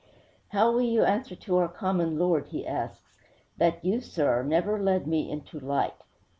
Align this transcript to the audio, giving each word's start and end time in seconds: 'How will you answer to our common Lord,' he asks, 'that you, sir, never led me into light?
'How 0.47 0.71
will 0.71 0.81
you 0.81 1.03
answer 1.03 1.35
to 1.35 1.57
our 1.57 1.67
common 1.67 2.17
Lord,' 2.17 2.47
he 2.47 2.65
asks, 2.65 3.19
'that 3.59 3.85
you, 3.85 4.01
sir, 4.01 4.41
never 4.41 4.81
led 4.81 5.05
me 5.05 5.29
into 5.29 5.59
light? 5.59 5.93